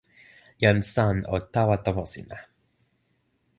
jan 0.63 0.79
San 0.93 1.15
o 1.35 1.37
tawa 1.53 1.77
tomo 1.85 2.03
sina. 2.13 2.37